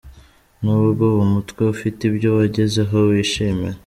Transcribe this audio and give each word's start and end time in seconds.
N’ubwo 0.63 1.03
uwo 1.11 1.23
mutwe 1.33 1.61
ufite 1.75 1.99
ibyo 2.09 2.29
wagezeho 2.37 2.95
wishimira, 3.09 3.77